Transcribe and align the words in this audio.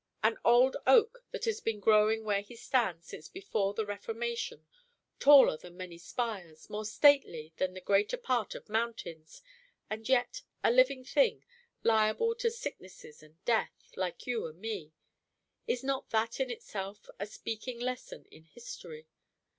An 0.23 0.39
old 0.43 0.77
oak 0.87 1.23
that 1.29 1.45
has 1.45 1.59
been 1.61 1.79
growing 1.79 2.23
where 2.25 2.41
he 2.41 2.55
stands 2.55 3.05
since 3.05 3.27
before 3.29 3.75
the 3.75 3.85
Reformation, 3.85 4.65
taller 5.19 5.57
than 5.57 5.77
many 5.77 5.99
spires, 5.99 6.71
more 6.71 6.85
stately 6.85 7.53
than 7.57 7.75
the 7.75 7.81
greater 7.81 8.17
part 8.17 8.55
of 8.55 8.67
mountains, 8.67 9.43
and 9.91 10.09
yet 10.09 10.41
a 10.63 10.71
living 10.71 11.05
thing, 11.05 11.45
liable 11.83 12.33
to 12.37 12.49
sicknesses 12.49 13.21
and 13.21 13.45
death, 13.45 13.91
like 13.95 14.25
you 14.25 14.47
and 14.47 14.59
me: 14.59 14.91
is 15.67 15.83
not 15.83 16.09
that 16.09 16.39
in 16.39 16.49
itself 16.49 17.07
a 17.19 17.27
speaking 17.27 17.79
lesson 17.79 18.25
in 18.31 18.45
history? 18.45 19.07